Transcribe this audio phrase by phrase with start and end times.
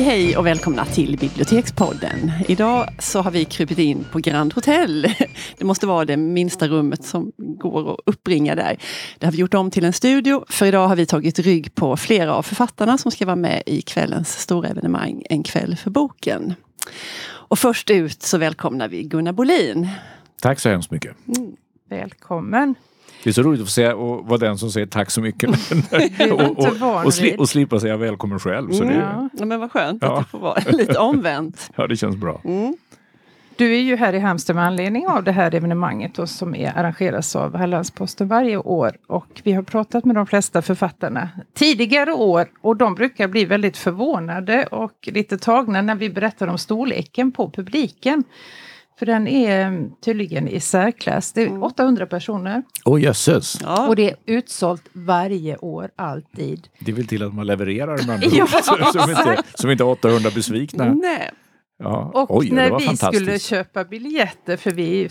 [0.00, 2.32] Hej hej och välkomna till Bibliotekspodden.
[2.48, 5.06] Idag så har vi krupit in på Grand Hotel.
[5.58, 8.76] Det måste vara det minsta rummet som går att uppbringa där.
[9.18, 11.96] Det har vi gjort om till en studio för idag har vi tagit rygg på
[11.96, 16.54] flera av författarna som ska vara med i kvällens stora evenemang En kväll för boken.
[17.24, 19.88] Och först ut så välkomnar vi Gunnar Bolin.
[20.42, 21.16] Tack så hemskt mycket.
[21.28, 21.52] Mm.
[21.88, 22.74] Välkommen.
[23.22, 25.50] Det är så roligt att få säga och vara den som säger tack så mycket.
[26.32, 28.70] och, och, och, sli, och, slippa säga välkommen själv.
[28.70, 28.94] Så mm.
[28.94, 29.44] det, ja.
[29.44, 30.18] men vad skönt ja.
[30.18, 31.70] att det får vara lite omvänt.
[31.76, 32.40] ja, det känns bra.
[32.44, 32.76] Mm.
[33.56, 36.78] Du är ju här i Halmstad med anledning av det här evenemanget då, som är
[36.78, 38.96] arrangeras av Hallandsposten varje år.
[39.06, 43.76] Och vi har pratat med de flesta författarna tidigare år och de brukar bli väldigt
[43.76, 48.24] förvånade och lite tagna när vi berättar om storleken på publiken.
[49.00, 51.32] För den är tydligen i särklass.
[51.32, 52.08] Det är 800 mm.
[52.08, 52.62] personer.
[52.84, 53.58] Åh oh, jösses!
[53.62, 53.88] Ja.
[53.88, 56.68] Och det är utsålt varje år, alltid.
[56.80, 60.84] Det vill till att man levererar med andra ja, som, inte, som inte 800 besvikna.
[60.84, 61.30] Nej.
[61.78, 62.10] Ja.
[62.14, 65.08] Och Oj, när vi skulle köpa biljetter, för vi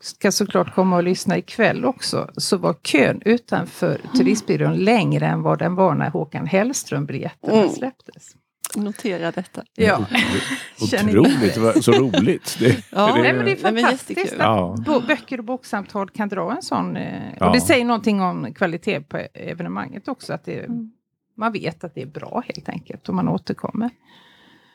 [0.00, 5.58] ska såklart komma och lyssna ikväll också, så var kön utanför turistbyrån längre än vad
[5.58, 7.68] den var när Håkan Hellström-biljetterna mm.
[7.68, 8.36] släpptes.
[8.76, 9.62] Notera detta.
[9.74, 10.06] Ja.
[10.80, 12.56] Otroligt, så roligt.
[12.58, 13.06] Det, ja.
[13.06, 14.76] det, Nej, men det är fantastiskt ja.
[14.86, 16.96] att böcker och boksamtal kan dra en sån...
[16.96, 17.46] Eh, ja.
[17.46, 20.32] Och det säger någonting om kvalitet på evenemanget också.
[20.32, 20.92] Att det, mm.
[21.36, 23.90] Man vet att det är bra helt enkelt och man återkommer.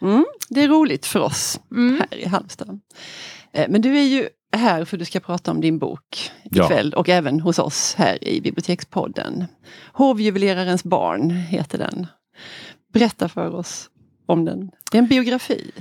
[0.02, 2.00] Mm, det är roligt för oss mm.
[2.00, 2.80] här i Halmstad.
[3.54, 7.00] Eh, men du är ju här för du ska prata om din bok ikväll ja.
[7.00, 9.46] och även hos oss här i Bibliotekspodden.
[9.94, 12.08] Hovjuvelerarens barn heter den.
[13.00, 13.90] Berätta för oss
[14.26, 14.72] om den.
[14.92, 15.72] Det är en biografi.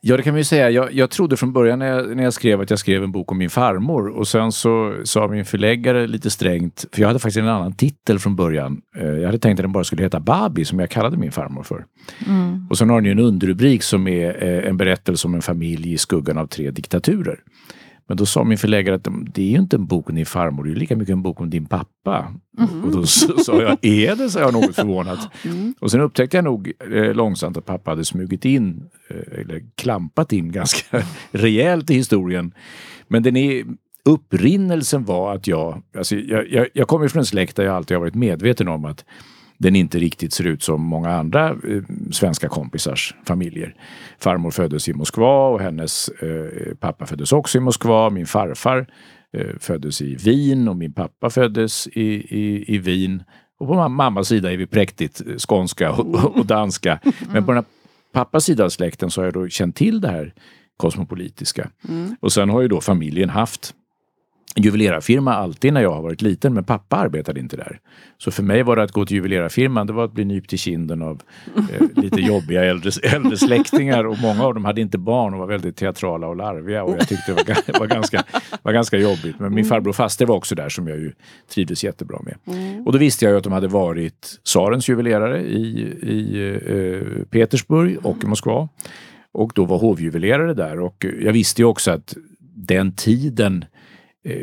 [0.00, 0.70] Ja, det kan man ju säga.
[0.70, 3.32] Jag, jag trodde från början när jag, när jag, skrev att jag skrev en bok
[3.32, 7.38] om min farmor och sen så sa min förläggare lite strängt, för jag hade faktiskt
[7.38, 8.82] en annan titel från början.
[8.96, 11.62] Eh, jag hade tänkt att den bara skulle heta Babi som jag kallade min farmor
[11.62, 11.84] för.
[12.26, 12.66] Mm.
[12.70, 15.92] Och sen har den ju en underrubrik som är eh, en berättelse om en familj
[15.92, 17.38] i skuggan av tre diktaturer.
[18.08, 20.64] Men då sa min förläggare att det är ju inte en bok om din farmor,
[20.64, 22.34] det är lika mycket en bok om din pappa.
[22.58, 22.84] Mm.
[22.84, 24.30] Och då sa jag, är det?
[24.30, 25.28] sa jag något förvånat.
[25.44, 25.74] Mm.
[25.80, 30.32] Och sen upptäckte jag nog eh, långsamt att pappa hade smugit in, eh, eller klampat
[30.32, 32.54] in ganska rejält i historien.
[33.08, 33.64] Men den är,
[34.04, 37.96] upprinnelsen var att jag, alltså jag, jag, jag kommer från en släkt där jag alltid
[37.96, 39.04] har varit medveten om att
[39.62, 43.74] den inte riktigt ser ut som många andra eh, svenska kompisars familjer.
[44.18, 48.10] Farmor föddes i Moskva och hennes eh, pappa föddes också i Moskva.
[48.10, 48.86] Min farfar
[49.36, 52.02] eh, föddes i Wien och min pappa föddes i,
[52.38, 53.22] i, i Wien.
[53.60, 56.98] Och på mammas sida är vi präktigt eh, skånska och, och danska.
[57.32, 57.64] Men på den
[58.12, 60.34] pappas sida av släkten så har jag då känt till det här
[60.76, 61.70] kosmopolitiska.
[61.88, 62.16] Mm.
[62.20, 63.74] Och sen har ju då familjen haft
[64.56, 67.80] juvelerarfirma alltid när jag har varit liten, men pappa arbetade inte där.
[68.18, 70.58] Så för mig var det att gå till juvelerarfirman, det var att bli nypt i
[70.58, 71.22] kinden av
[71.56, 75.46] eh, lite jobbiga äldre, äldre släktingar och många av dem hade inte barn och var
[75.46, 78.24] väldigt teatrala och larviga och jag tyckte det var, var, ganska,
[78.62, 79.38] var ganska jobbigt.
[79.38, 79.68] Men min mm.
[79.68, 81.12] farbror faster var också där som jag ju
[81.54, 82.56] trivdes jättebra med.
[82.56, 82.86] Mm.
[82.86, 88.24] Och då visste jag att de hade varit tsarens juvelerare i, i eh, Petersburg och
[88.24, 88.68] i Moskva.
[89.34, 92.14] Och då var hovjuvelerare där och jag visste ju också att
[92.54, 93.64] den tiden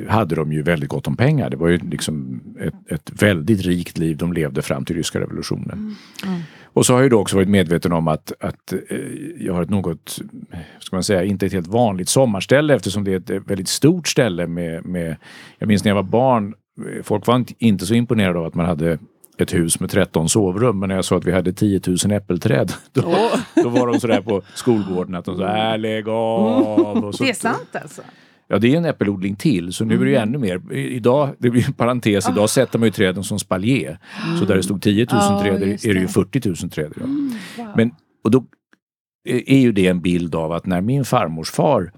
[0.08, 1.50] hade de ju väldigt gott om pengar.
[1.50, 5.72] Det var ju liksom ett, ett väldigt rikt liv de levde fram till ryska revolutionen.
[5.72, 5.96] Mm.
[6.26, 6.42] Mm.
[6.74, 8.98] Och så har jag då också varit medveten om att, att eh,
[9.40, 10.20] jag har ett något,
[10.80, 14.48] ska man säga, inte ett helt vanligt sommarställe eftersom det är ett väldigt stort ställe
[14.48, 15.16] med, med
[15.58, 18.66] jag minns när jag var barn, eh, folk var inte så imponerade av att man
[18.66, 18.98] hade
[19.38, 20.80] ett hus med 13 sovrum.
[20.80, 23.40] Men när jag sa att vi hade 10 000 äppelträd, då, oh.
[23.56, 27.06] då var de sådär på skolgården att de sa äh, lägg av.
[27.06, 28.02] Och så, det är sant alltså?
[28.52, 30.30] Ja, det är en äppelodling till, så nu är det ju mm.
[30.30, 30.74] ännu mer.
[30.74, 32.48] Idag, det blir en parentes, idag ah.
[32.48, 34.00] sätter man ju träden som spaljer.
[34.26, 34.38] Mm.
[34.40, 37.10] Så där det stod 10 000 oh, träd är det ju 40 000 träd idag.
[37.10, 37.68] Mm, wow.
[37.76, 37.92] Men,
[38.24, 38.46] och då
[39.30, 41.92] är ju det en bild av att när min farmors far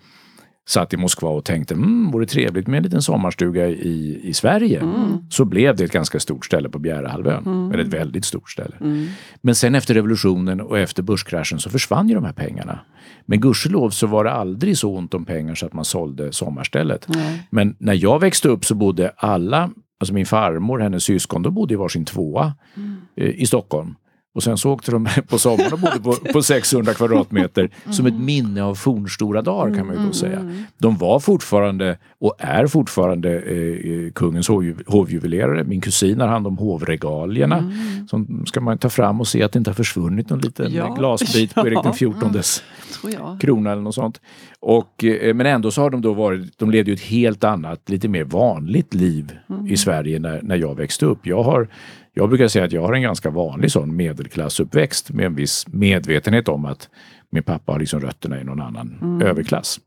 [0.70, 4.80] satt i Moskva och tänkte mm, vore trevligt med en liten sommarstuga i, i Sverige.
[4.80, 5.18] Mm.
[5.30, 7.44] Så blev det ett ganska stort ställe på Bjärehalvön.
[7.46, 7.72] Mm.
[7.72, 8.76] Eller ett väldigt stort ställe.
[8.82, 9.08] Mm.
[9.42, 12.80] Men sen efter revolutionen och efter börskraschen så försvann ju de här pengarna.
[13.26, 17.08] Men gudskelov så var det aldrig så ont om pengar så att man sålde sommarstället.
[17.50, 19.70] Men när jag växte upp så bodde alla,
[20.00, 22.98] alltså min farmor, hennes syskon, de bodde i varsin tvåa mm.
[23.16, 23.96] eh, i Stockholm.
[24.34, 27.94] Och sen så åkte de på sommaren och bodde på, på 600 kvadratmeter mm.
[27.94, 30.40] som ett minne av fornstora dagar kan man ju då säga.
[30.40, 30.64] Mm.
[30.78, 35.64] De var fortfarande och är fortfarande eh, kungens hov, hovjuvelerare.
[35.64, 37.58] Min kusin har hand om hovregalierna.
[37.58, 38.08] Mm.
[38.08, 40.94] Som ska man ta fram och se att det inte har försvunnit någon liten ja.
[40.94, 41.94] glasbit på Erik den
[42.32, 42.64] XIVs
[43.04, 43.40] mm.
[43.40, 44.22] krona eller något sånt.
[44.60, 47.90] Och, eh, men ändå så har de då varit, de levde ju ett helt annat,
[47.90, 49.32] lite mer vanligt liv
[49.68, 51.28] i Sverige när, när jag växte upp.
[51.28, 51.68] Jag, har,
[52.14, 56.48] jag brukar säga att jag har en ganska vanlig sån medelklassuppväxt med en viss medvetenhet
[56.48, 56.90] om att
[57.30, 59.80] min pappa har liksom rötterna i någon annan överklass.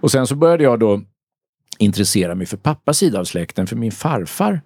[0.00, 1.02] Och sen så började jag då
[1.78, 4.60] intressera mig för pappas sida av släkten, för min farfar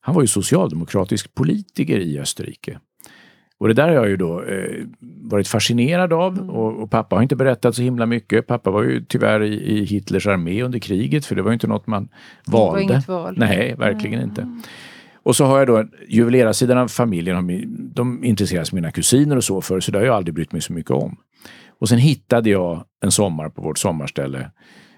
[0.00, 2.78] han var ju socialdemokratisk politiker i Österrike.
[3.58, 4.84] Och det där har jag ju då eh,
[5.22, 8.46] varit fascinerad av och, och, pappa har inte berättat så himla mycket.
[8.46, 11.66] Pappa var ju tyvärr i, i Hitlers armé under kriget för det var ju inte
[11.66, 12.08] något man
[12.46, 12.80] valde.
[12.80, 13.34] Det var inget val.
[13.36, 14.28] Nej, verkligen mm.
[14.30, 14.60] inte.
[15.22, 17.36] Och så har jag då juvelerarsidan av familjen,
[17.94, 20.62] de intresserar sig mina kusiner och så för, så det har jag aldrig brytt mig
[20.62, 21.16] så mycket om.
[21.78, 24.50] Och sen hittade jag en sommar på vårt sommarställe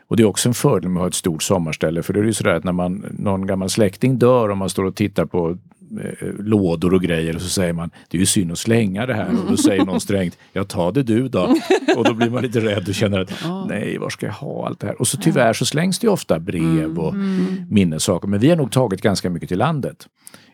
[0.09, 2.25] och det är också en fördel med att ha ett stort sommarställe för det är
[2.25, 5.59] ju sådär att när man, någon gammal släkting dör och man står och tittar på
[6.39, 9.29] lådor och grejer och så säger man det är ju synd att slänga det här
[9.29, 11.55] och då säger någon strängt ja ta det du då.
[11.97, 13.33] Och då blir man lite rädd och känner att
[13.69, 15.01] nej var ska jag ha allt det här?
[15.01, 17.15] Och så tyvärr så slängs det ofta brev och
[17.69, 20.07] minnessaker men vi har nog tagit ganska mycket till landet.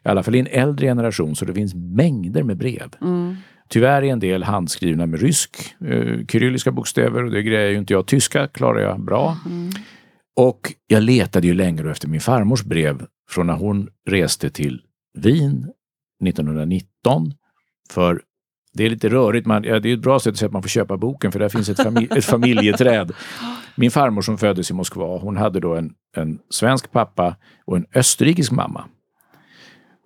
[0.04, 2.88] I alla fall i en äldre generation så det finns mängder med brev.
[3.00, 3.36] Mm.
[3.68, 7.92] Tyvärr är en del handskrivna med rysk, eh, kyrilliska bokstäver och det grejer ju inte
[7.92, 8.06] jag.
[8.06, 9.38] Tyska klarar jag bra.
[9.46, 9.70] Mm.
[10.36, 14.80] Och jag letade ju länge efter min farmors brev från när hon reste till
[15.14, 15.70] Wien
[16.24, 17.32] 1919.
[17.90, 18.22] För
[18.72, 20.62] det är lite rörigt, man, ja, det är ett bra sätt att säga att man
[20.62, 23.12] får köpa boken för där finns ett, familj, ett familjeträd.
[23.76, 27.86] Min farmor som föddes i Moskva, hon hade då en, en svensk pappa och en
[27.94, 28.84] österrikisk mamma.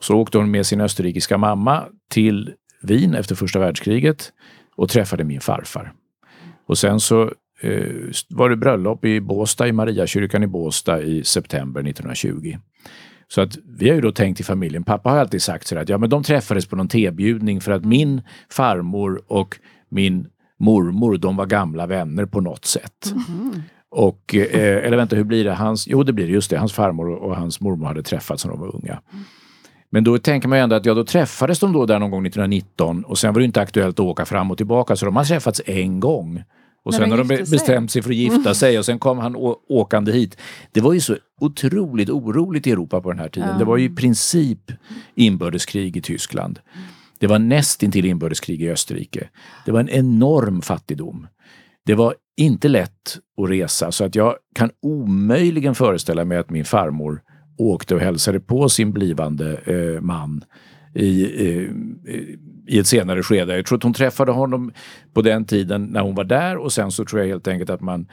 [0.01, 2.53] Så åkte hon med sin österrikiska mamma till
[2.83, 4.33] Wien efter första världskriget
[4.77, 5.93] och träffade min farfar.
[6.67, 7.23] Och sen så
[7.61, 7.93] eh,
[8.29, 12.57] var det bröllop i Båstad, i Mariakyrkan i Båstad i september 1920.
[13.35, 15.89] Så att vi har ju då tänkt i familjen, pappa har alltid sagt så att
[15.89, 19.59] ja men de träffades på någon tebjudning för att min farmor och
[19.89, 20.27] min
[20.59, 23.15] mormor, de var gamla vänner på något sätt.
[23.29, 23.63] Mm.
[23.91, 25.55] Och, eh, eller vänta, hur blir det?
[25.55, 26.59] Hans, jo, det blir det, just det.
[26.59, 29.01] Hans farmor och hans mormor hade träffats när de var unga.
[29.91, 32.27] Men då tänker man ju ändå att ja, då träffades de då där någon gång
[32.27, 35.25] 1919 och sen var det inte aktuellt att åka fram och tillbaka så de har
[35.25, 36.43] träffats en gång.
[36.85, 38.55] Och sen har de bestämt sig för att gifta mm.
[38.55, 39.37] sig och sen kom han
[39.69, 40.37] åkande hit.
[40.73, 43.49] Det var ju så otroligt oroligt i Europa på den här tiden.
[43.49, 43.59] Ja.
[43.59, 44.73] Det var ju i princip
[45.15, 46.59] inbördeskrig i Tyskland.
[47.19, 49.29] Det var nästintill inbördeskrig i Österrike.
[49.65, 51.27] Det var en enorm fattigdom.
[51.87, 56.65] Det var inte lätt att resa så att jag kan omöjligen föreställa mig att min
[56.65, 57.23] farmor
[57.59, 60.45] åkte och hälsade på sin blivande eh, man
[60.95, 61.25] i,
[62.69, 63.57] i ett senare skede.
[63.57, 64.73] Jag tror att hon träffade honom
[65.13, 67.81] på den tiden när hon var där och sen så tror jag helt enkelt att
[67.81, 68.07] man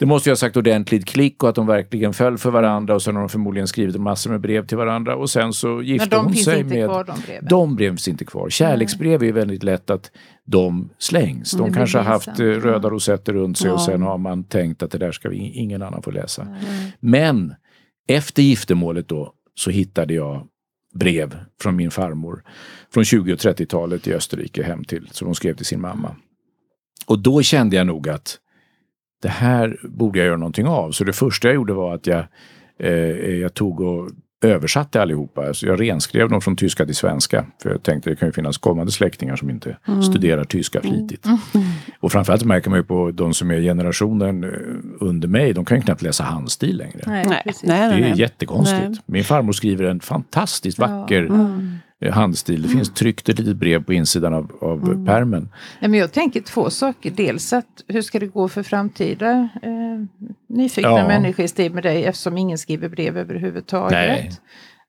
[0.00, 3.02] det måste ju ha sagt ordentligt klick och att de verkligen föll för varandra och
[3.02, 6.34] sen har de förmodligen skrivit massor med brev till varandra och sen så gifte hon
[6.34, 6.88] sig med...
[6.88, 7.46] Kvar, de breven?
[7.48, 8.50] De breven finns inte kvar.
[8.50, 10.10] Kärleksbrev är väldigt lätt att
[10.46, 11.52] de slängs.
[11.52, 13.74] De kanske har haft eh, röda rosetter runt sig ja.
[13.74, 16.42] och sen har man tänkt att det där ska vi, ingen annan få läsa.
[16.42, 16.56] Mm.
[17.00, 17.54] Men
[18.08, 20.46] efter giftermålet då så hittade jag
[20.92, 22.42] brev från min farmor
[22.94, 26.16] från 20 och 30-talet i Österrike hem till, som hon skrev till sin mamma.
[27.06, 28.38] Och då kände jag nog att
[29.22, 30.92] det här borde jag göra någonting av.
[30.92, 32.24] Så det första jag gjorde var att jag,
[32.78, 34.10] eh, jag tog och
[34.42, 35.46] översatte allihopa.
[35.46, 37.44] Alltså jag renskrev dem från tyska till svenska.
[37.62, 40.02] För jag tänkte att det kan ju finnas kommande släktingar som inte mm.
[40.02, 41.26] studerar tyska flitigt.
[41.26, 41.38] Mm.
[42.00, 44.50] Och framförallt märker man ju på de som är generationen eh,
[45.00, 47.00] under mig, de kan ju knappt läsa handstil längre.
[47.06, 47.26] Nej,
[47.62, 49.02] det är jättekonstigt.
[49.06, 51.48] Min farmor skriver en fantastiskt vacker ja.
[52.00, 52.62] Eh, handstil.
[52.62, 52.94] Det finns mm.
[52.94, 55.06] tryckt ett litet brev på insidan av, av mm.
[55.06, 55.48] permen.
[55.80, 57.10] Ja, men jag tänker två saker.
[57.10, 59.70] Dels att hur ska det gå för framtida eh,
[60.48, 61.08] nyfikna ja.
[61.08, 63.92] människor med dig eftersom ingen skriver brev överhuvudtaget.
[63.92, 64.30] Nej.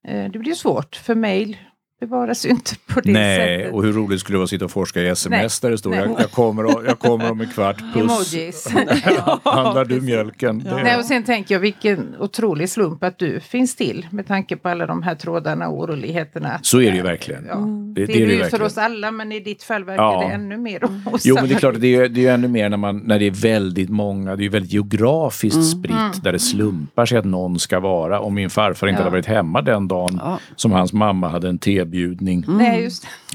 [0.08, 1.58] Eh, det blir svårt för mejl
[2.02, 3.58] bevaras ju inte på det Nej, sättet.
[3.58, 5.78] Nej, och hur roligt skulle det vara att sitta och forska i sms där det
[5.78, 8.34] står jag, jag, kommer, jag kommer om en kvart, puss.
[8.34, 8.68] Emojis.
[9.44, 10.64] Handlar du mjölken?
[10.66, 10.84] Ja.
[10.84, 14.70] Nej, och sen tänker jag vilken otrolig slump att du finns till med tanke på
[14.70, 16.60] alla de här trådarna och oroligheterna.
[16.62, 17.46] Så är det ju verkligen.
[17.46, 17.58] Ja.
[17.58, 17.94] Mm.
[17.94, 20.26] Det, det, det, är det ju för oss alla men i ditt fall verkar ja.
[20.28, 21.26] det ännu mer osannolikt.
[21.26, 23.26] Jo men det är klart, det är, det är ännu mer när, man, när det
[23.26, 25.66] är väldigt många, det är väldigt geografiskt mm.
[25.66, 26.12] spritt mm.
[26.24, 28.20] där det slumpar sig att någon ska vara.
[28.20, 29.04] Om min farfar inte ja.
[29.04, 30.22] hade varit hemma den dagen
[30.56, 32.46] som hans mamma hade en tebjudning utbildning.
[32.48, 32.90] Mm.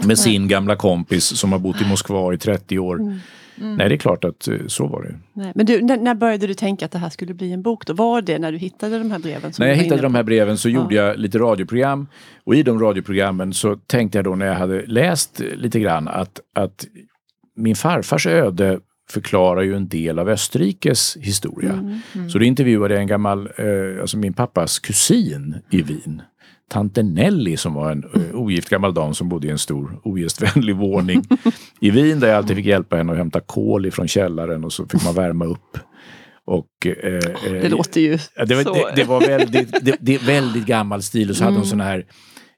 [0.04, 2.94] Med sin gamla kompis som har bott i Moskva i 30 år.
[3.00, 3.18] Mm.
[3.60, 3.76] Mm.
[3.76, 5.14] Nej, det är klart att eh, så var det.
[5.32, 5.52] Nej.
[5.54, 7.86] Men du, när, när, började du tänka att det här skulle bli en bok?
[7.86, 7.92] Då?
[7.92, 9.52] Var det när du hittade de här breven?
[9.58, 10.74] när jag hittade de här breven så ja.
[10.74, 12.06] gjorde jag lite radioprogram.
[12.44, 16.40] Och i de radioprogrammen så tänkte jag då när jag hade läst lite grann att,
[16.54, 16.86] att
[17.56, 21.72] min farfars öde förklarar ju en del av Österrikes historia.
[21.72, 22.30] Mm, mm.
[22.30, 26.22] Så då intervjuade jag en gammal, eh, alltså min pappas kusin i Wien
[26.70, 30.76] tante Nelly som var en uh, ogift gammal dam som bodde i en stor ogästvänlig
[30.76, 31.22] våning
[31.80, 34.86] i Wien där jag alltid fick hjälpa henne att hämta kol ifrån källaren och så
[34.86, 35.78] fick man värma upp.
[36.44, 38.72] Och, eh, det låter ju det, var, så.
[38.74, 41.70] det, det var väldigt, det, det väldigt gammal stil och så hade hon Mm.
[41.70, 42.06] såna här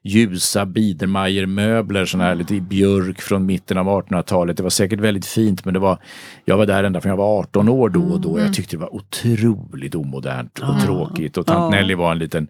[0.03, 4.57] ljusa Biedermeier-möbler, såna här lite i björk från mitten av 1800-talet.
[4.57, 5.97] Det var säkert väldigt fint men det var,
[6.45, 8.29] jag var där ända från jag var 18 år då och då.
[8.29, 8.43] Mm.
[8.45, 10.79] Jag tyckte det var otroligt omodernt och Ah.
[10.85, 11.37] tråkigt.
[11.37, 11.71] Och tant.
[11.71, 12.47] Nelly var en liten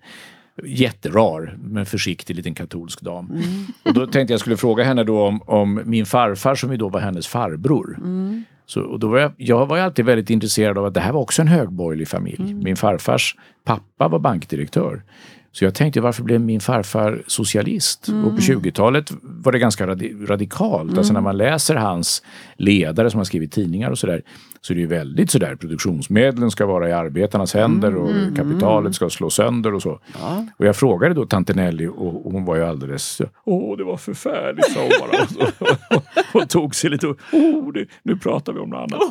[0.66, 3.26] jätterar men försiktig liten katolsk dam.
[3.26, 3.44] Mm.
[3.84, 6.90] Och då tänkte jag skulle fråga henne då om, om min farfar som ju då
[6.90, 7.98] var hennes farbror.
[7.98, 8.44] Mm.
[8.66, 11.22] Så, och då var jag, jag var alltid väldigt intresserad av att det här var
[11.22, 12.44] också en högborgerlig familj.
[12.52, 12.64] Mm.
[12.64, 15.04] Min farfars pappa var bankdirektör.
[15.52, 18.08] Så jag tänkte varför blev min farfar socialist?
[18.08, 18.26] Mm.
[18.26, 20.98] Och på 20-talet var det ganska radi- radikalt.
[20.98, 22.24] Alltså när man läser hans
[22.58, 24.22] ledare som har skrivit tidningar och sådär
[24.62, 29.10] så är det ju väldigt sådär produktionsmedlen ska vara i arbetarnas händer och kapitalet ska
[29.10, 29.90] slås sönder och så.
[29.90, 30.02] Mm.
[30.20, 30.46] Ja.
[30.58, 33.22] Och jag frågade då tante Nelly och, och hon var ju alldeles...
[33.46, 35.20] Åh, det var förfärligt, sa hon bara.
[35.60, 37.08] Och, och, och tog sig lite...
[37.08, 39.02] Åh, det, nu pratar vi om något annat.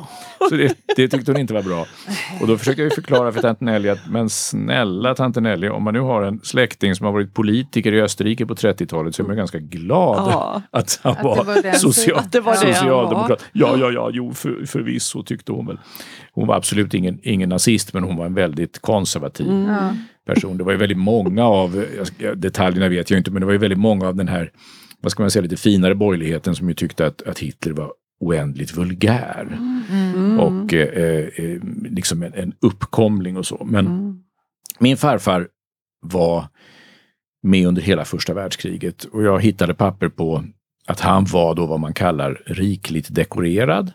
[0.49, 1.87] Så det, det tyckte hon inte var bra.
[2.41, 5.95] Och då försökte jag förklara för tante Nelly att men snälla tante Nelly, om man
[5.95, 9.37] nu har en släkting som har varit politiker i Österrike på 30-talet så är man
[9.37, 10.63] ganska glad Ja.
[10.71, 13.45] att han Att var, var social, var socialdemokrat.
[13.53, 15.79] Ja, ja, ja, jo, för, förvisso tyckte hon väl.
[16.33, 19.95] Hon var absolut ingen, ingen nazist men hon var en väldigt konservativ Ja.
[20.27, 20.59] person.
[20.59, 21.85] Det var ju väldigt många av,
[22.37, 24.51] detaljerna vet jag inte, men det var ju väldigt många av den här,
[25.01, 28.77] vad ska man säga, lite finare borgerligheten som ju tyckte att, att Hitler var oändligt
[28.77, 29.59] vulgär.
[29.91, 30.41] Mm.
[30.41, 33.67] Och eh, eh, liksom en, en uppkomling och så.
[33.71, 34.19] Men Mm.
[34.79, 35.49] min farfar
[36.01, 36.47] var
[37.43, 40.45] med under hela första världskriget och jag hittade papper på
[40.89, 43.93] att han var då vad man kallar rikligt dekorerad.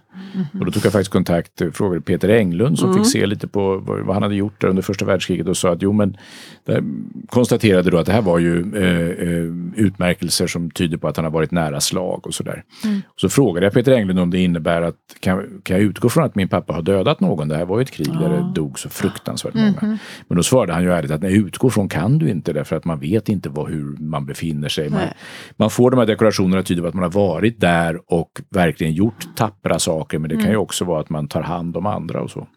[0.59, 3.77] Och då tog jag faktiskt kontakt och frågade Peter Englund som fick se lite på
[3.77, 6.17] vad, han hade gjort där under första världskriget och sa att jo men
[6.65, 6.83] där
[7.27, 11.25] konstaterade då att det här var ju eh, eh, utmärkelser som tyder på att han
[11.25, 12.63] har varit nära slag och sådär.
[13.05, 16.23] Och så frågade jag Peter Englund om det innebär att kan, kan jag utgå från
[16.23, 17.47] att min pappa har dödat någon?
[17.47, 19.97] Det här var ju ett krig där det dog så fruktansvärt många.
[20.27, 22.85] Men då svarade han ju ärligt att nej, utgå från kan du inte därför att
[22.85, 24.89] man vet inte vad, hur man befinner sig.
[24.89, 25.01] Man,
[25.57, 29.35] man får de här dekorationerna tyder på att man har varit där och verkligen gjort
[29.35, 32.31] tappra saker men det kan ju också vara att man tar hand om andra och
[32.31, 32.47] så.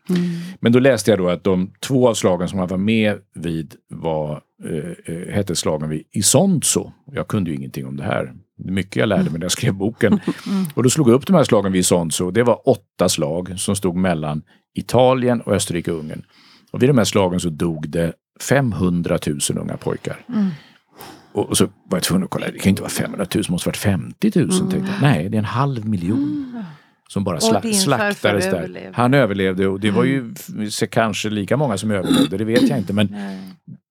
[0.61, 3.75] Men då läste jag då att de två av slagen som han var med vid
[3.89, 6.93] var, eh, eh, hette slagen vid Isonzo.
[7.13, 8.35] Jag kunde ju ingenting om det här.
[8.59, 10.21] Mycket jag lärde mig när jag skrev boken.
[10.75, 12.31] Och då slog jag upp de här slagen vid Isonzo.
[12.31, 14.43] Det var åtta slag som stod mellan
[14.75, 16.23] Italien och Österrike-Ungern.
[16.73, 18.13] Och vid de här slagen så dog det
[18.49, 20.17] 500 000 unga pojkar.
[20.29, 20.35] Och
[21.37, 23.51] och så var jag tvungen att kolla, det kan ju inte vara 500 000, det
[23.51, 24.51] måste varit 50 000.
[24.51, 25.03] Tänkte jag.
[25.03, 26.65] Nej, det är en halv miljon.
[27.09, 28.55] Som bara sla slaktades där.
[28.55, 28.91] överlevde.
[28.95, 30.35] Han överlevde och det var ju
[30.71, 32.93] så kanske lika många som överlevde, det vet jag inte.
[32.93, 33.17] Men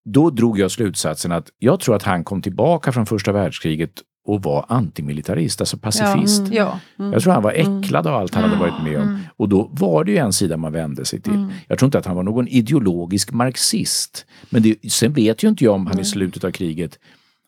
[0.06, 3.92] då drog jag slutsatsen att jag tror att han kom tillbaka från första världskriget
[4.28, 6.44] och var antimilitarist, alltså pacifist.
[6.52, 6.80] Ja.
[6.98, 9.20] Jag tror han var äcklad av allt han hade varit med om.
[9.38, 11.48] Och då var det ju en sida man vände sig till.
[11.68, 14.26] Jag tror inte att han var någon ideologisk marxist.
[14.50, 17.00] Men det, sen vet ju inte jag om han i slutet av kriget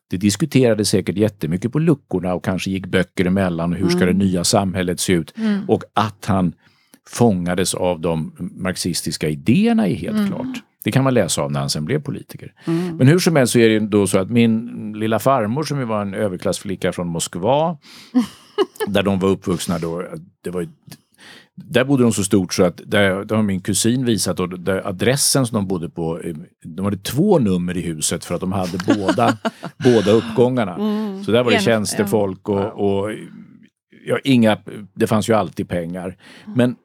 [0.09, 3.73] det diskuterades säkert jättemycket på luckorna och kanske gick böcker emellan.
[3.73, 5.33] Hur ska det nya samhället se ut?
[5.67, 6.53] Och att han
[7.09, 10.63] fångades av de marxistiska idéerna är helt klart.
[10.83, 12.53] Det kan man läsa av när han sen blev politiker.
[12.97, 16.01] Men hur som helst så är det då så att min lilla farmor som var
[16.01, 17.77] en överklassflicka från Moskva
[18.87, 20.03] där de var uppvuxna då,
[20.43, 20.67] det var
[21.65, 24.87] där bodde de så stort så att där, där har min kusin visat och där
[24.87, 28.51] adressen som de bodde på, eh, de hade två nummer i huset för att de
[28.51, 29.37] hade båda,
[29.83, 30.75] båda uppgångarna.
[31.25, 33.11] Så där var det tjänstefolk och, och
[34.05, 34.57] ja, inga,
[34.93, 36.17] det fanns ju alltid pengar.
[36.55, 36.75] Men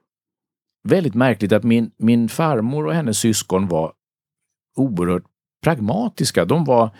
[0.88, 3.92] väldigt märkligt att min, min farmor och hennes syskon var
[4.76, 5.24] oerhört
[5.62, 6.44] pragmatiska.
[6.44, 6.90] De var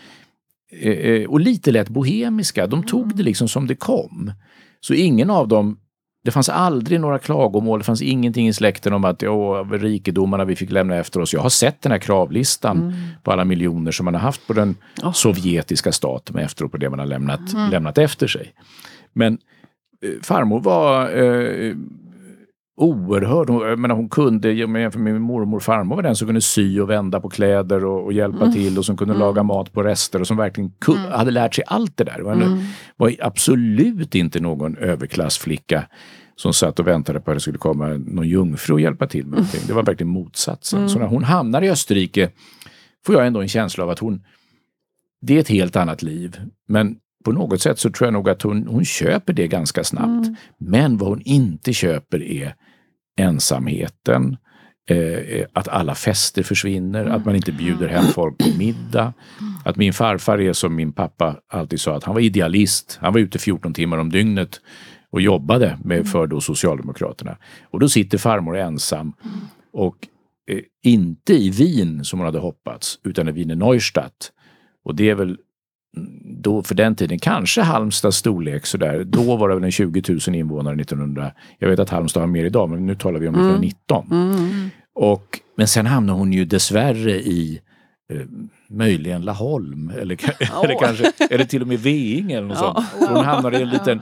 [0.71, 2.67] eh, eh, och lite lätt bohemiska.
[2.67, 4.31] De tog det liksom som det kom.
[4.79, 5.79] Så ingen av dem
[6.23, 10.55] det fanns aldrig några klagomål, det fanns ingenting i släkten om att åh, rikedomarna vi
[10.55, 11.33] fick lämna efter oss.
[11.33, 14.75] Jag har sett den här kravlistan på alla miljoner som man har haft på den
[15.13, 18.53] sovjetiska staten efteråt på det man har lämnat, lämnat efter sig.
[19.13, 19.37] Men
[20.03, 21.75] eh, farmor var eh,
[22.77, 23.49] oerhörd.
[23.49, 26.27] Hon, jag menar, hon kunde, jag jämför med min mormor och farmor, var den som
[26.27, 29.73] kunde sy och vända på kläder och, och hjälpa till och som kunde laga mat
[29.73, 32.17] på rester och som verkligen ku- hade lärt sig allt det där.
[32.17, 32.33] Det var,
[32.97, 35.87] var absolut inte någon överklassflicka
[36.35, 39.31] som satt och väntade på att det skulle komma någon jungfru och hjälpa till med
[39.31, 39.61] någonting.
[39.67, 40.89] Det var verkligen motsatsen.
[40.89, 42.29] Så när hon hamnar i Österrike
[43.05, 44.23] får jag ändå en känsla av att hon,
[45.21, 46.37] det är ett helt annat liv.
[46.67, 50.27] Men på något sätt så tror jag nog att hon, hon köper det ganska snabbt.
[50.57, 52.55] Men vad hon inte köper är
[53.19, 54.37] ensamheten,
[54.89, 59.13] eh, att alla fester försvinner, att man inte bjuder hem folk på middag.
[59.65, 62.97] Att min farfar är som min pappa alltid sa, att han var idealist.
[63.01, 64.61] Han var ute 14 timmar om dygnet
[65.09, 67.37] och jobbade med, för då Socialdemokraterna.
[67.69, 69.13] Och då sitter farmor ensam
[69.73, 69.95] och
[70.47, 74.31] eh, inte i Wien som hon hade hoppats, utan i Wiener Neustadt.
[74.85, 75.37] Och det är väl
[76.23, 79.03] då för den tiden kanske Halmstads storlek sådär.
[79.03, 81.31] Då var det väl en 20 000 invånare 1900.
[81.59, 84.07] Jag vet att Halmstad har mer idag men nu talar vi om 1919.
[84.11, 84.69] Mm.
[84.95, 87.61] Och, men sen hamnade hon ju dessvärre i
[88.13, 88.19] eh,
[88.73, 90.17] möjligen Laholm eller,
[90.63, 92.83] eller kanske eller till och med Veing eller något Ja.
[92.97, 93.09] sånt.
[93.11, 94.01] Hon hamnade i en liten,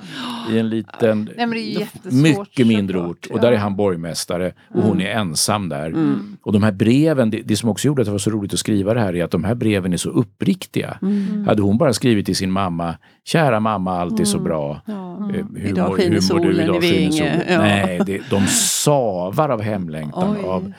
[0.52, 5.10] i en liten Nej, mycket mindre ort och där är han borgmästare och hon är
[5.12, 5.86] ensam där.
[5.88, 6.38] Mm.
[6.44, 8.60] Och de här breven, det, det som också gjorde att det var så roligt att
[8.60, 10.98] skriva det här är att de här breven är så uppriktiga.
[11.02, 11.48] Mm.
[11.48, 14.44] Hade hon bara skrivit till sin mamma, kära mamma, allt är så Mm.
[14.50, 14.82] bra.
[14.86, 15.32] Ja.
[15.36, 16.54] Eh, Hur, Idag mår- skiner hur mår du?
[16.54, 17.12] solen Idag skiner Veinge.
[17.12, 17.42] solen.
[17.50, 17.58] Ja.
[17.58, 20.36] Nej, det, de savar av hemlängtan.
[20.40, 20.46] Oj.
[20.46, 20.74] Av,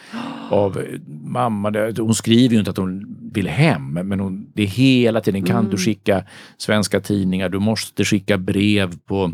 [0.51, 0.83] av
[1.25, 1.93] mamma.
[1.99, 5.59] Hon skriver ju inte att hon vill hem, men hon, det är hela tiden, kan
[5.59, 5.71] Mm.
[5.71, 6.25] du skicka
[6.59, 9.33] svenska tidningar, du måste skicka brev på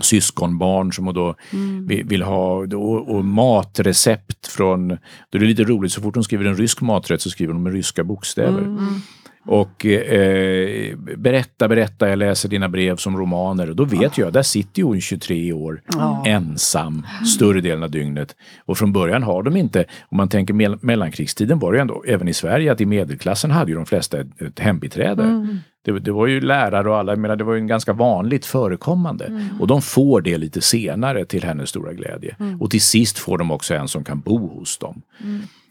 [0.00, 1.86] syskonbarn som då Mm.
[1.86, 4.88] vill, vill ha och, och matrecept från...
[4.88, 4.96] Då
[5.32, 7.72] är det lite roligt, så fort hon skriver en rysk maträtt så skriver hon med
[7.72, 8.62] ryska bokstäver.
[8.62, 9.00] Mm.
[9.46, 13.70] Och eh, berätta, berätta, jag läser dina brev som romaner.
[13.70, 16.24] Och då vet jag, där sitter hon 23 år Ja.
[16.26, 18.36] ensam större delen av dygnet.
[18.64, 22.04] Och från början har de inte, om man tänker mell mellankrigstiden var det ju ändå,
[22.06, 25.22] även i Sverige, att i medelklassen hade ju de flesta ett, ett hembiträde.
[25.22, 25.58] Mm.
[25.84, 28.46] Det, det var ju lärare och alla, jag menar, det var ju en ganska vanligt
[28.46, 29.48] förekommande.
[29.60, 32.36] Och de får det lite senare till hennes stora glädje.
[32.60, 35.02] Och till sist får de också en som kan bo hos dem.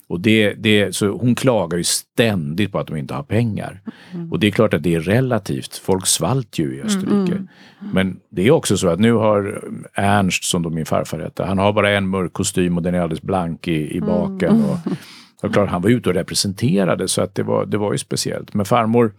[0.07, 3.81] Och det, det, så hon klagar ju ständigt på att de inte har pengar.
[4.31, 5.77] Och det är klart att det är relativt.
[5.77, 7.43] Folk svalt ju i Österrike.
[7.93, 11.57] Men det är också så att nu har Ernst, som då min farfar hette, han
[11.57, 14.63] har bara en mörk kostym och den är alldeles blank i, i baken.
[14.63, 14.77] Och,
[15.45, 18.53] och klart, han var ute och representerade så att det var, det var ju speciellt.
[18.53, 19.11] Men farmor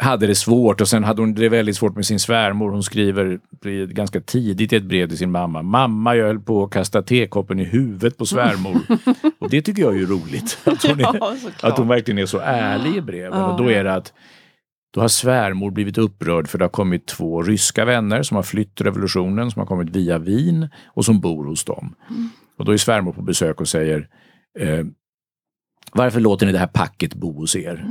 [0.00, 2.70] hade det svårt och sen hade hon det väldigt svårt med sin svärmor.
[2.70, 3.40] Hon skriver
[3.86, 5.62] ganska tidigt i ett brev till sin mamma.
[5.62, 8.76] Mamma, jag höll på att kasta tekoppen i huvudet på svärmor.
[9.38, 10.58] och det tycker jag är roligt.
[10.64, 13.38] Att hon, är, Ja, att hon verkligen är så ärlig i breven.
[13.38, 13.52] Ja.
[13.52, 14.12] Och då är det att
[14.94, 18.80] då har svärmor blivit upprörd för det har kommit två ryska vänner som har flytt
[18.80, 21.94] revolutionen, som har kommit via Wien och som bor hos dem.
[22.58, 24.08] Och då är svärmor på besök och säger
[24.58, 24.84] eh,
[25.92, 27.84] Varför låter ni det här packet bo hos er?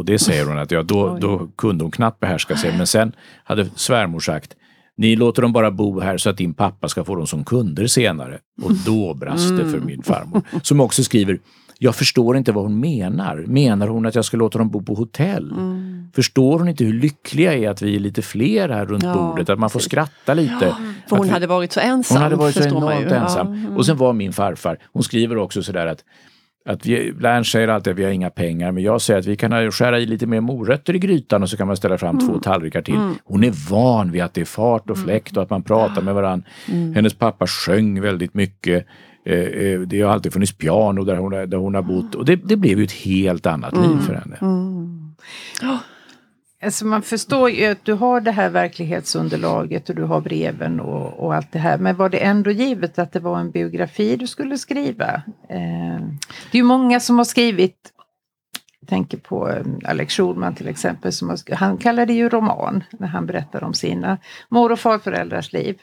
[0.00, 2.76] Och det säger hon att ja, då, då kunde hon knappt behärska sig.
[2.76, 3.12] Men sen
[3.44, 4.56] hade svärmor sagt
[4.96, 7.86] ni låter dem bara bo här så att din pappa ska få dem som kunder
[7.86, 8.38] senare.
[8.62, 10.42] Och då brast det för min farmor.
[10.62, 11.38] Som också skriver
[11.82, 13.44] jag förstår inte vad hon menar.
[13.46, 15.52] Menar hon att jag ska låta dem bo på hotell?
[16.14, 19.14] Förstår hon inte hur lycklig jag är att vi är lite fler här runt Ja,
[19.14, 19.48] bordet?
[19.48, 20.76] Att man får skratta lite.
[21.08, 22.16] För hon vi- hade varit så ensam.
[22.16, 23.54] hon hade varit så enormt ensam.
[23.54, 23.76] Ja, mm.
[23.76, 26.04] Och sen var min farfar, hon skriver också sådär att
[26.64, 29.36] att vi, Lärn säger alltid att vi har inga pengar, men jag säger att vi
[29.36, 32.28] kan skära i lite mer morötter i grytan och så kan man ställa fram Mm.
[32.28, 32.94] två tallrikar till.
[33.24, 36.14] Hon är van vid att det är fart och fläkt och att man pratar med
[36.14, 36.46] varandra.
[36.68, 36.94] Mm.
[36.94, 38.86] Hennes pappa sjöng väldigt mycket.
[39.24, 42.36] Eh, eh, Det har alltid funnits piano där hon, där hon har bott och det,
[42.36, 44.36] det blev ju ett helt annat liv för henne.
[46.62, 51.24] Alltså man förstår ju att du har det här verklighetsunderlaget och du har breven och,
[51.24, 51.78] och allt det här.
[51.78, 55.22] Men var det ändå givet att det var en biografi du skulle skriva?
[55.48, 56.00] Eh,
[56.50, 57.92] det är ju många som har skrivit,
[58.80, 62.84] jag tänker på eh, Alex Schulman till exempel, som har, han kallar det ju roman
[62.90, 64.18] när han berättar om sina
[64.48, 65.78] mor och farföräldrars liv.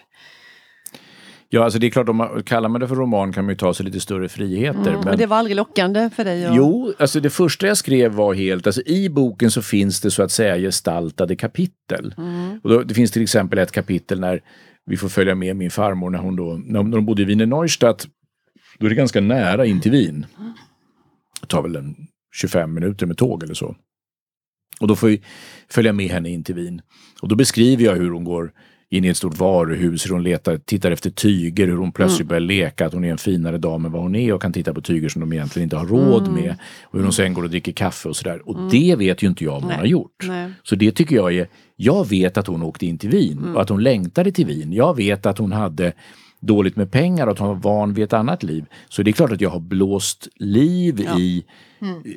[1.49, 3.57] Ja, alltså det är klart, om man kallar man det för roman kan man ju
[3.57, 4.91] ta sig lite större friheter.
[4.91, 5.01] Mm.
[5.05, 6.49] Men det var aldrig lockande för dig?
[6.49, 6.55] Och...
[6.55, 10.23] Jo, alltså det första jag skrev var helt, alltså i boken så finns det så
[10.23, 12.13] att säga gestaltade kapitel.
[12.17, 12.59] Mm.
[12.63, 14.41] Och då, det finns till exempel ett kapitel när
[14.85, 18.07] vi får följa med min farmor när hon då, när de bodde i Wiener Neustadt,
[18.79, 20.25] då är det ganska nära in till Wien.
[21.41, 21.95] Det tar väl en
[22.35, 23.75] 25 minuter med tåg eller så.
[24.79, 25.21] Och då får vi
[25.69, 26.81] följa med henne in till Wien.
[27.21, 28.51] Och då beskriver jag hur hon går
[28.89, 32.41] in i ett stort varuhus, hur hon letar, tittar efter tyger, hur hon plötsligt börjar
[32.41, 34.81] leka att hon är en finare dam än vad hon är och kan titta på
[34.81, 36.55] tyger som de egentligen inte har råd med.
[36.83, 38.49] Och hur hon sen går och dricker kaffe och sådär.
[38.49, 39.77] Och det vet ju inte jag om hon Nej.
[39.77, 40.25] har gjort.
[40.27, 40.51] Nej.
[40.63, 43.69] Så det tycker jag är, jag vet att hon åkte in till Wien och att
[43.69, 44.73] hon längtade till Wien.
[44.73, 45.93] Jag vet att hon hade
[46.39, 48.65] dåligt med pengar och att hon var van vid ett annat liv.
[48.89, 51.19] Så det är klart att jag har blåst liv Ja.
[51.19, 51.43] i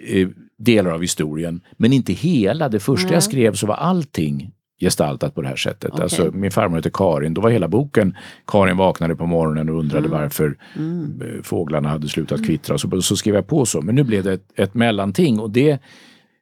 [0.08, 0.28] eh,
[0.58, 2.68] delar av historien, men inte hela.
[2.68, 3.14] Det första Nej.
[3.14, 5.90] jag skrev så var allting gestaltat på det här sättet.
[5.92, 6.02] Okej.
[6.02, 8.16] Alltså, min farmor heter Karin, då var hela boken
[8.46, 10.20] Karin vaknade på morgonen och undrade Mm.
[10.20, 12.78] varför eh, fåglarna hade slutat kvittra.
[12.78, 15.78] Så, så skrev jag på så, men nu blev det ett, ett mellanting och det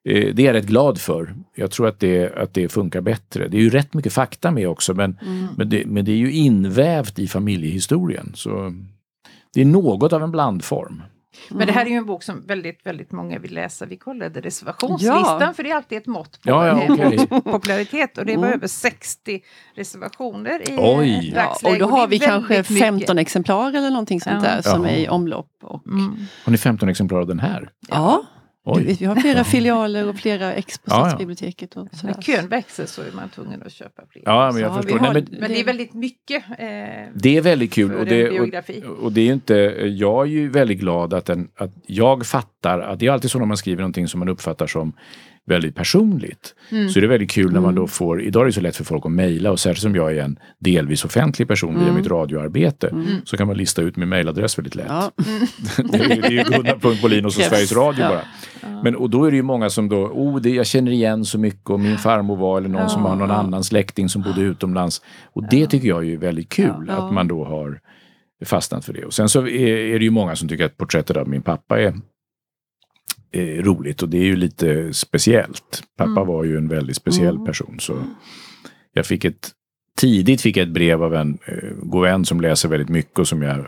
[0.09, 1.35] Eh, Det är jag rätt glad för.
[1.55, 3.49] Jag tror att det, att det funkar bättre.
[3.49, 5.19] Det är ju rätt mycket fakta med också men,
[5.57, 8.33] men, det, men det är ju invävt i familjehistorien.
[8.35, 8.73] Så
[9.55, 11.03] det är något av en blandform.
[11.51, 13.87] Men det här är ju en bok som väldigt, väldigt många vill läsa.
[13.87, 15.53] Vi kollade reservationslistan Ja.
[15.53, 17.27] för det är alltid ett mått på Ja, ja, eh, okej.
[17.45, 18.55] popularitet och det var Mm.
[18.59, 19.41] över 60
[19.75, 21.33] reservationer i Oj.
[21.35, 21.83] Ja, dagsläget.
[21.83, 22.87] och då har vi kanske väldigt mycket.
[22.87, 24.51] 15 exemplar eller någonting sånt Ja.
[24.51, 24.93] där som Jaha.
[24.93, 25.51] är i omlopp.
[25.63, 26.17] Och, Mm.
[26.45, 27.71] Har ni 15 exemplar av den här?
[27.89, 28.23] ja,
[28.77, 28.85] Oj.
[28.85, 31.05] vi, vi har flera filialer och flera ex på Ja, ja.
[31.09, 31.77] Stadsbiblioteket.
[31.77, 32.15] Och sådär.
[32.15, 34.23] När kön växer så är man tvungen att köpa fler.
[34.27, 34.99] Ja, men jag förstår.
[34.99, 36.45] har- Nej, men Men det är väldigt mycket.
[36.51, 36.57] Eh,
[37.15, 37.95] det är väldigt kul.
[37.95, 39.55] Och det, och, och det är inte,
[39.99, 43.39] jag är ju väldigt glad att, den, att jag fattar att det är alltid så
[43.39, 44.93] när man skriver någonting som man uppfattar som
[45.49, 46.55] väldigt personligt.
[46.71, 46.89] Mm.
[46.89, 48.85] Så är det väldigt kul när man då får, idag är det så lätt för
[48.85, 51.95] folk att mejla och särskilt som jag är en delvis offentlig person via Mm.
[51.95, 53.07] mitt radioarbete Mm.
[53.25, 54.87] så kan man lista ut min mejladress väldigt lätt.
[54.89, 55.11] Ja.
[55.77, 57.49] det, är, det är ju Gunnar.Bolinos och Yes.
[57.51, 58.09] Sveriges Radio Ja.
[58.09, 58.83] bara.
[58.83, 61.39] Men och då är det ju många som då, oh, det, jag känner igen så
[61.39, 65.03] mycket och min farmor var eller någon som har någon annan släkting som bodde utomlands.
[65.33, 67.81] Och det tycker jag är ju väldigt kul att man då har
[68.45, 69.05] fastnat för det.
[69.05, 71.81] Och sen så är, är det ju många som tycker att porträttet av min pappa
[71.81, 71.95] är,
[73.33, 75.83] är roligt och det är ju lite speciellt.
[75.97, 76.27] Pappa Mm.
[76.27, 77.45] var ju en väldigt speciell Mm.
[77.47, 77.77] person.
[77.81, 78.03] Så
[78.93, 79.51] jag fick ett,
[80.01, 83.29] tidigt fick jag ett brev av en eh, god vän som läser väldigt mycket och
[83.29, 83.59] som jag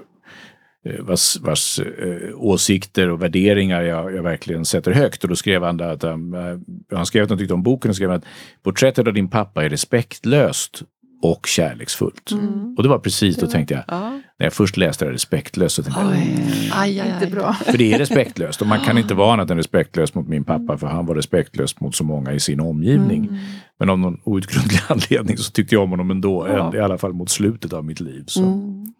[0.84, 5.22] eh, vars, vars eh, åsikter och värderingar jag, jag verkligen sätter högt.
[5.24, 6.58] Och då skrev han att han, eh,
[6.96, 8.24] han skrev att han tyckte om boken och skrev att
[8.62, 10.82] porträttet av din pappa är respektlöst
[11.22, 12.30] och kärleksfullt.
[12.32, 12.74] Mm.
[12.76, 14.00] Och det var precis då tänkte jag, Ja.
[14.10, 16.44] när jag först läste det respektlöst så tänkte jag, Oj.
[16.74, 17.10] Aj, aj, aj.
[17.14, 17.52] Inte bra.
[17.52, 20.78] för det är respektlöst och man kan inte vara annat än respektlös mot min pappa
[20.78, 23.24] för han var respektlös mot så många i sin omgivning.
[23.24, 23.38] Mm.
[23.78, 26.74] Men av någon outgrundlig anledning så tyckte jag om honom ändå, Ja.
[26.74, 28.24] i alla fall mot slutet av mitt liv.
[28.26, 28.42] Så.
[28.42, 28.92] Mm.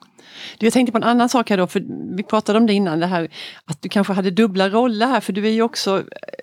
[0.58, 1.82] Du, jag tänkte på en annan sak här då, för
[2.16, 3.28] vi pratade om det innan, det här
[3.64, 6.02] att du kanske hade dubbla roller här, för du är ju också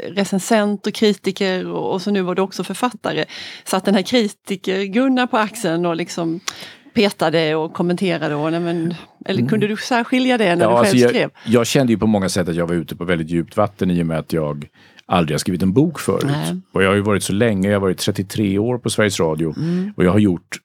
[0.09, 3.25] recensent och kritiker och, och så nu var du också författare.
[3.63, 6.39] Så att den här kritiker Gunnar på axeln och liksom
[6.93, 8.35] petade och kommenterade.
[8.35, 11.29] Och, men, eller kunde du särskilja det när du själv alltså jag, skrev?
[11.45, 14.01] jag kände ju på många sätt att jag var ute på väldigt djupt vatten i
[14.01, 14.67] och med att jag
[15.05, 16.25] aldrig har skrivit en bok förut.
[16.25, 16.61] Nej.
[16.73, 19.53] Och jag har ju varit så länge, jag har varit 33 år på Sveriges Radio
[19.57, 19.93] Mm.
[19.97, 20.57] och jag har gjort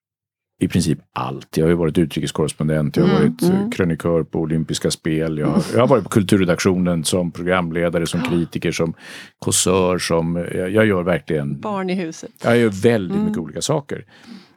[0.62, 1.56] i princip allt.
[1.56, 3.70] Jag har ju varit utrikeskorrespondent, jag har Mm, varit eh, mm.
[3.70, 8.72] krönikör på olympiska spel, jag har, jag har varit på kulturredaktionen som programledare, som kritiker,
[8.72, 8.94] som
[9.38, 10.36] kåsör, som...
[10.54, 11.60] Jag, jag gör verkligen...
[11.60, 12.30] Barn i huset.
[12.44, 13.24] Jag gör väldigt Mm.
[13.26, 14.04] mycket olika saker.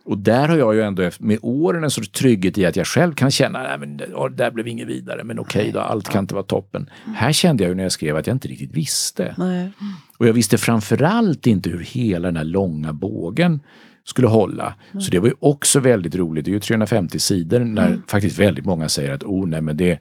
[0.05, 3.13] Och där har jag ju ändå med åren en sorts trygghet i att jag själv
[3.13, 6.33] kan känna, nej men det där blev inget vidare, men okej då, allt kan inte
[6.33, 6.89] vara toppen.
[7.15, 9.35] Här kände jag ju när jag skrev att jag inte riktigt visste.
[9.37, 9.71] Nej.
[10.17, 13.59] Och jag visste framförallt inte hur hela den här långa bågen
[14.05, 14.75] skulle hålla.
[14.99, 16.45] Så det var ju också väldigt roligt.
[16.45, 19.99] Det är ju 350 sidor när faktiskt väldigt många säger att oh nej men det,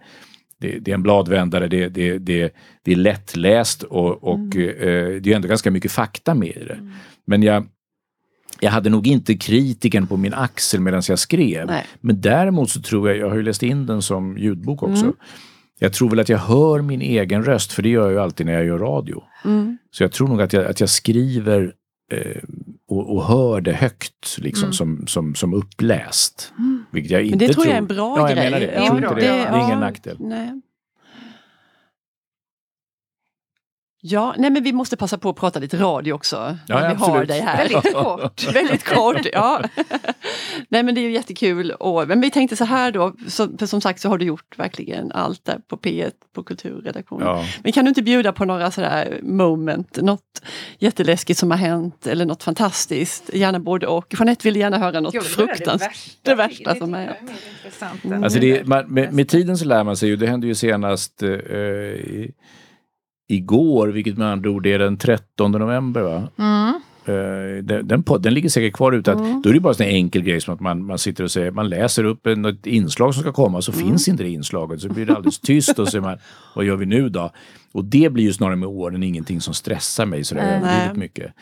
[0.61, 5.33] det, det är en bladvändare, det, det, det, det är lättläst och, och eh, det
[5.33, 6.79] är ändå ganska mycket fakta med i det.
[7.27, 7.67] Men jag,
[8.61, 11.67] jag hade nog inte kritiken på min axel medan jag skrev.
[11.67, 11.85] Nej.
[12.01, 15.05] Men däremot så tror jag, jag har ju läst in den som ljudbok också.
[15.05, 15.17] Mm.
[15.79, 18.47] Jag tror väl att jag hör min egen röst, för det gör jag ju alltid
[18.47, 19.23] när jag gör radio.
[19.45, 19.79] Mm.
[19.91, 21.73] Så jag tror nog att jag, att jag skriver
[22.13, 22.43] eh,
[22.99, 24.73] och, och hör det högt liksom, Mm.
[24.73, 26.53] som, som, som uppläst.
[26.91, 27.67] Vilket jag Men inte det tror tror.
[27.67, 28.45] jag är en bra ja, jag grej.
[28.51, 28.73] Menar det.
[28.73, 30.17] Jag Ja, tror inte det, det är ingen ja, nackdel.
[30.21, 30.61] Nej.
[34.07, 36.59] Ja, nej men vi måste passa på att prata lite radio också.
[36.67, 37.29] Ja, när vi har absolut.
[37.29, 37.57] dig här.
[37.57, 38.55] Väldigt kort.
[38.55, 39.63] Väldigt kort, ja.
[40.69, 41.71] Nej men det är ju jättekul.
[41.71, 44.59] Och, men vi tänkte så här då, så, för som sagt så har du gjort
[44.59, 47.27] verkligen allt där på P1, på kulturredaktionen.
[47.27, 47.45] Ja.
[47.63, 50.43] Men kan du inte bjuda på några sådär moment, något
[50.79, 53.35] jätteläskigt som har hänt eller något fantastiskt?
[53.35, 54.15] Gärna både och.
[54.19, 56.17] Jeanette vill gärna höra något Jo, fruktansvärt.
[56.23, 58.25] Det det värsta, värsta som det har hänt.
[58.25, 61.23] Alltså det man, med, med tiden så lär man sig ju, det hände ju senast
[61.23, 62.35] eh, i,
[63.29, 66.29] igår, vilket med andra ord är den 13 november va?
[66.39, 66.81] Mm.
[67.07, 69.13] Eh, den, den, podd- den ligger säkert kvar ute.
[69.13, 69.43] Att, Mm.
[69.43, 71.51] Då är det bara en sån enkel grej som att man, man sitter och säger,
[71.51, 73.87] man läser upp en, ett inslag som ska komma så Mm.
[73.87, 74.81] finns inte det inslaget.
[74.81, 76.19] Så blir det alldeles tyst och så är man,
[76.55, 77.31] vad gör vi nu då?
[77.73, 80.55] Och det blir ju snarare med åren ingenting som stressar mig sådär Nej.
[80.59, 81.33] överdrivet mycket.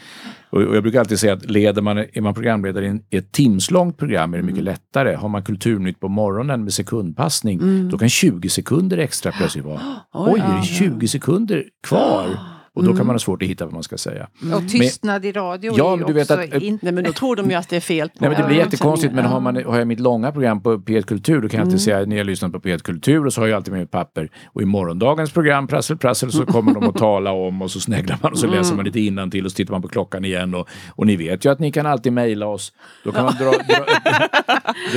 [0.51, 3.17] Och, och jag brukar alltid säga att leder man, är man programledare i en- i
[3.17, 5.15] ett timslångt program är det mycket lättare.
[5.15, 9.81] Har man Kulturnytt på morgonen med sekundpassning, då kan 20 sekunder extra plötsligt vara,
[10.13, 12.27] oj, är det 20 sekunder kvar?
[12.75, 14.29] Och då kan man ha svårt att hitta vad man ska säga.
[14.55, 16.87] Och tystnad i radio Ja, är men ju du vet också att- eh, inte...
[16.87, 18.57] Nej men då tror de ju att det är fel på Nej, men det blir
[18.57, 21.65] jättekonstigt men har, man, har jag mitt långa program på P1 Kultur då kan jag
[21.67, 21.79] alltid Mm.
[21.79, 24.31] säga när jag lyssnar på P1 Kultur och så har jag alltid med ett papper
[24.47, 28.19] och i morgondagens program Prassel Prassel så kommer de att tala om och så sneglar
[28.23, 28.59] man och så Mm.
[28.59, 31.45] läser man lite till och så tittar man på klockan igen och, och ni vet
[31.45, 32.73] ju att ni kan alltid mejla oss.
[33.05, 33.87] Då kan man dra, dra,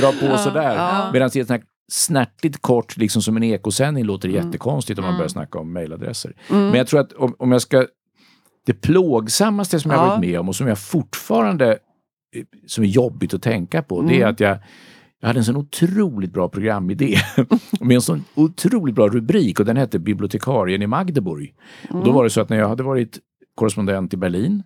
[0.00, 1.12] dra på sådär.
[1.12, 4.46] Medan i ett sånt här snärtigt kort, liksom som en ekosändning, låter det Mm.
[4.46, 6.32] jättekonstigt om man börjar snacka om mejladresser.
[6.48, 7.86] Men jag tror att om, om jag ska...
[8.66, 10.06] Det plågsammaste som jag Ja.
[10.08, 11.70] varit med om och som jag fortfarande
[12.36, 14.30] eh, som är jobbigt att tänka på, det är Mm.
[14.30, 14.58] att jag
[15.20, 17.16] jag hade en sån otroligt bra programidé
[17.80, 21.54] med en sån otroligt bra rubrik och den hette Bibliotekarien i Magdeburg.
[21.90, 23.18] Och då var det så att när jag hade varit
[23.54, 24.62] korrespondent i Berlin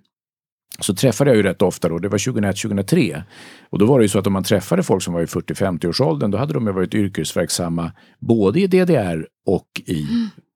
[0.79, 3.23] så träffade jag ju rätt ofta då, det var 2001-2003.
[3.71, 6.31] Och då var det ju så att om man träffade folk som var i 40-50-årsåldern,
[6.31, 10.07] då hade de ju varit yrkesverksamma både i DDR och i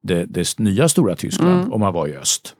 [0.03, 2.55] det, det nya stora Tyskland, om man var i öst.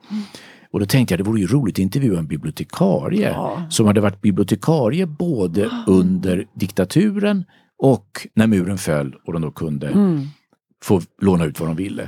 [0.71, 3.63] Och då tänkte jag det vore ju roligt att intervjua en bibliotekarie Ja.
[3.69, 7.43] som hade varit bibliotekarie både under diktaturen
[7.77, 10.27] och när muren föll och de då kunde Mm.
[10.83, 12.07] få låna ut vad de ville.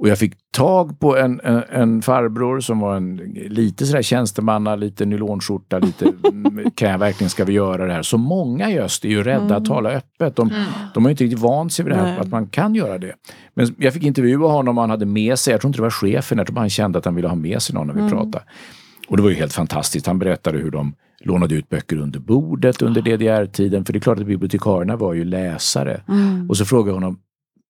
[0.00, 4.76] Och jag fick tag på en, en, en farbror som var en lite sådär tjänstemanna,
[4.76, 8.02] lite nylonskjorta, lite mm, kan jag verkligen, ska vi göra det här?
[8.02, 10.36] Så många i öst är ju rädda att tala öppet.
[10.36, 12.18] De, de har ju inte riktigt vant sig vid det här, Nej.
[12.18, 13.14] att man kan göra det.
[13.54, 15.90] Men jag fick intervjua honom och han hade med sig, jag tror inte det var
[15.90, 18.10] chefen, jag tror bara han kände att han ville ha med sig någon när vi
[18.10, 18.44] pratade.
[19.08, 20.06] Och det var ju helt fantastiskt.
[20.06, 23.84] Han berättade hur de lånade ut böcker under bordet under DDR-tiden.
[23.84, 26.00] För det är klart att bibliotekarierna var ju läsare.
[26.48, 27.18] Och så frågade jag honom,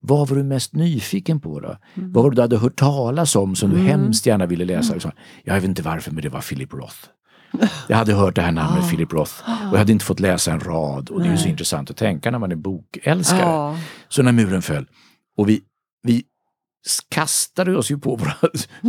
[0.03, 1.77] vad var du mest nyfiken på då?
[1.95, 4.93] Vad var det du hade hört talas om som du hemskt gärna ville läsa?
[4.93, 5.13] Jag, sa,
[5.45, 6.97] jag vet inte varför, men det var Philip Roth.
[7.89, 10.61] Jag hade hört det här namnet Philip Roth och jag hade inte fått läsa en
[10.61, 11.11] rad.
[11.11, 13.41] Och det är ju så intressant att tänka när man är bokälskare.
[13.41, 13.77] Ja.
[14.09, 14.87] Så när muren föll
[15.37, 15.61] och vi,
[16.03, 16.25] vi
[17.09, 18.35] kastade oss ju på våra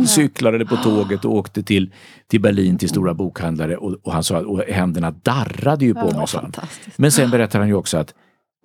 [0.06, 1.92] cyklar eller på tåget och åkte till,
[2.26, 6.26] till Berlin till stora bokhandlare och, och han sa och händerna darrade ju på mig.
[6.96, 8.14] Men sen berättar han ju också att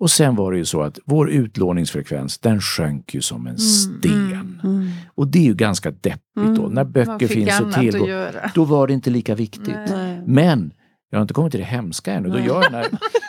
[0.00, 4.60] och sen var det ju så att vår utlåningsfrekvens den sjönk ju som en sten.
[4.64, 4.88] Mm.
[5.14, 6.62] Och det är ju ganska deppigt då.
[6.62, 8.50] När Man böcker finns att annat att tillgå, göra.
[8.54, 9.74] då var det inte lika viktigt.
[9.90, 10.22] Nej.
[10.26, 10.72] Men
[11.10, 12.28] jag har inte kommit till det hemska ännu.
[12.28, 12.86] Då gör, jag den här,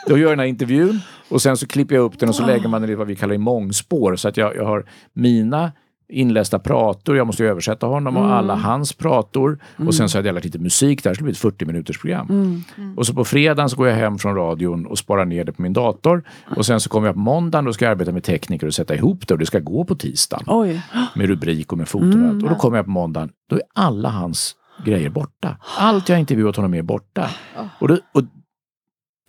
[0.08, 2.46] då gör jag den här intervjun och sen så klipper jag upp den och så
[2.46, 4.16] lägger man den i vad vi kallar i mångspår.
[4.16, 5.72] Så att jag, jag har mina
[6.10, 9.58] inlästa prator, jag måste ju översätta honom och alla hans prator.
[9.76, 12.00] Och sen så har jag delat lite musik, det här skulle bli ett 40 minuters
[12.00, 12.62] program.
[12.96, 15.62] Och så på fredagen så går jag hem från radion och sparar ner det på
[15.62, 16.22] min dator.
[16.56, 18.94] Och sen så kommer jag på måndagen, då ska jag arbeta med tekniker och sätta
[18.94, 20.82] ihop det och det ska gå på tisdagen Oj.
[21.14, 22.42] med rubrik och med foton och allt.
[22.42, 25.56] Och då kommer jag på måndagen, då är alla hans grejer borta.
[25.78, 27.30] Allt jag intervjuat honom med är borta.
[27.78, 28.22] Och, då, och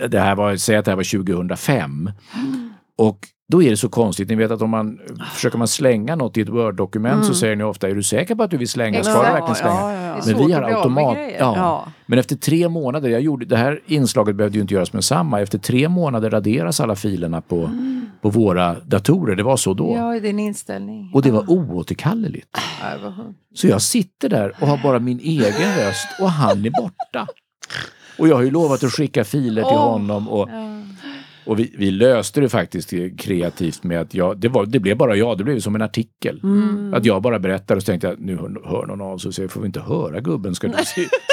[0.10, 2.12] det här var, säg att det här var 2005.
[2.98, 3.20] Och
[3.52, 5.00] då är det så konstigt, ni vet att om man
[5.34, 8.44] försöker man slänga något i ett Word-dokument så säger ni ofta, är du säker på
[8.44, 9.04] att du vill slänga?
[9.04, 9.76] Ska du verkligen slänga?
[9.76, 10.24] Ja, ja, ja.
[10.26, 11.18] Men vi har automat...
[11.40, 11.88] Ja.
[12.06, 15.42] Men efter tre månader, jag gjorde, det här inslaget behövde ju inte göras med samma.
[15.42, 17.70] Efter tre månader raderas alla filerna på,
[18.22, 19.36] på våra datorer.
[19.36, 19.96] Det var så då.
[19.96, 21.12] Ja, din inställning.
[21.14, 22.58] Och det var oåterkalleligt.
[23.56, 27.28] Så jag sitter där och har bara min egen röst och han är borta.
[28.20, 29.92] Och jag har ju lovat att skicka filer till Åh.
[29.92, 30.50] honom och.
[31.46, 35.16] Och vi, vi löste det faktiskt kreativt med att jag, det, var, det blev bara
[35.16, 36.40] jag, det blev som en artikel.
[36.44, 36.94] Mm.
[36.94, 39.36] Att jag bara berättade och så tänkte jag, nu hör, hör någon av sig och
[39.36, 40.56] säger, får vi inte höra gubben?
[40.56, 40.74] Ska du,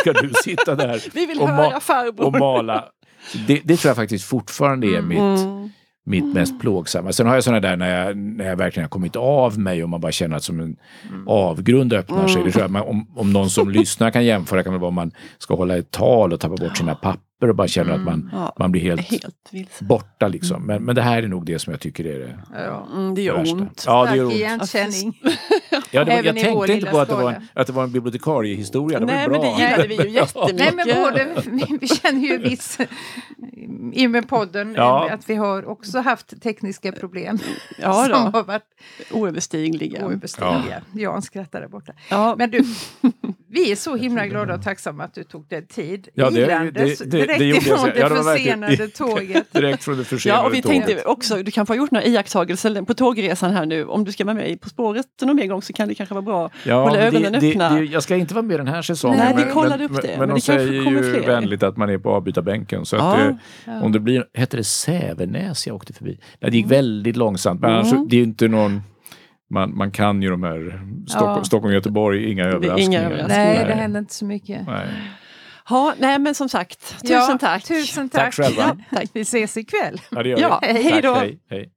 [0.00, 0.94] ska du sitta där
[1.42, 1.72] och, ma-
[2.26, 2.84] och mala?
[3.46, 5.70] Det, det tror jag faktiskt fortfarande är mitt, Mm.
[6.24, 7.12] mitt mest plågsamma.
[7.12, 9.88] Sen har jag sådana där när jag, när jag verkligen har kommit av mig och
[9.88, 10.76] man bara känner att som en
[11.26, 12.42] avgrund öppnar sig.
[12.44, 14.94] Det tror jag, man, om, om någon som lyssnar kan jämföra kan det vara om
[14.94, 18.30] man ska hålla ett tal och tappa bort sina papper och bara känner att man,
[18.32, 18.52] Ja.
[18.58, 19.10] man blir helt,
[19.52, 20.28] Helt borta.
[20.28, 20.66] Liksom.
[20.66, 22.88] Men, men det här är nog det som jag tycker är det Ja.
[22.94, 23.54] Mm, det gör värsta.
[23.56, 23.84] ont.
[23.86, 24.32] Ja, det gör ont.
[24.34, 25.20] igenkänning.
[25.90, 27.92] Ja, det var, jag tänkte inte på att det, var en, att det var en
[27.92, 28.98] bibliotekariehistoria.
[29.00, 29.50] Det var Nej, ju men bra.
[29.56, 30.56] det gillade vi ju jättemycket.
[30.56, 31.42] Nej, men både,
[31.80, 32.78] vi, känner ju viss,
[33.92, 35.10] i med podden, Ja.
[35.10, 37.38] att vi har också haft tekniska problem
[37.78, 38.16] Ja, som då.
[38.38, 38.62] har varit
[39.12, 40.06] Oöverstigliga.
[40.06, 40.82] oöverstigliga.
[40.94, 41.92] Jan skrattar där borta.
[42.10, 42.34] Ja.
[42.38, 42.64] Men du,
[43.50, 46.08] vi är så himla glada och tacksamma att du tog dig tid.
[46.14, 47.56] Ja, det- Ilandes, det- det- direkt det jag.
[47.58, 49.52] ifrån det, Ja, det försenade tåget.
[49.52, 50.86] Direkt från det försenade Ja, och vi tåget.
[50.86, 53.84] tänkte också, du kanske har gjort några iakttagelser på tågresan här nu.
[53.84, 56.22] Om du ska vara med På spåret någon mer gång så kan det kanske vara
[56.22, 56.50] bra.
[56.64, 57.70] Ja, Hålla ögonen det, öppna.
[57.70, 59.18] Det, det, jag ska inte vara med den här säsongen.
[59.18, 61.26] Nej, vi kollade men, upp det, Men, men de det säger ju fler.
[61.26, 62.86] vänligt att man är på avbytarbänken.
[62.86, 63.16] Så Ja.
[63.16, 66.18] att det, om det blir, hette det Sävenäs jag åkte förbi?
[66.40, 66.76] Nej, det gick Mm.
[66.76, 67.60] väldigt långsamt.
[67.60, 68.82] Men annars, det är inte någon...
[69.50, 71.44] Man, man kan ju de här Stockholm, Ja.
[71.44, 73.02] Stockholm Göteborg, inga är inga överraskningar.
[73.04, 73.44] överraskningar.
[73.54, 74.66] Nej, det händer inte så mycket.
[74.66, 74.86] Nej.
[75.70, 77.64] Ja, nej men som sagt, tusen Ja, tack.
[77.64, 78.46] Tusen Tack tack.
[78.46, 78.62] själva.
[78.90, 79.10] Ja, tack.
[79.12, 80.00] Vi ses ikväll.
[80.10, 80.66] Ja, det gör Ja, vi.
[80.72, 81.14] hej Tack, då.
[81.14, 81.70] hej, hej.